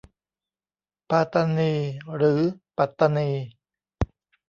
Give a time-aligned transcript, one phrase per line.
[1.09, 1.73] ปาตานี
[2.15, 2.39] หรือ
[2.77, 3.29] ปัตตานี